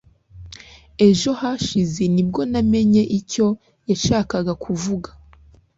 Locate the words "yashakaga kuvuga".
3.89-5.09